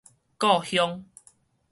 [0.35, 1.03] 故鄉